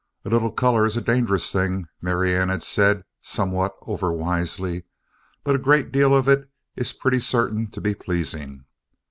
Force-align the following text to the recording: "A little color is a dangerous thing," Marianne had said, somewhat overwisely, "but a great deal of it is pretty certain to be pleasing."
"A 0.25 0.29
little 0.29 0.49
color 0.51 0.83
is 0.83 0.97
a 0.97 1.01
dangerous 1.01 1.51
thing," 1.51 1.87
Marianne 2.01 2.49
had 2.49 2.63
said, 2.63 3.03
somewhat 3.21 3.75
overwisely, 3.83 4.85
"but 5.43 5.53
a 5.53 5.59
great 5.59 5.91
deal 5.91 6.15
of 6.15 6.27
it 6.27 6.49
is 6.75 6.91
pretty 6.91 7.19
certain 7.19 7.69
to 7.69 7.79
be 7.79 7.93
pleasing." 7.93 8.65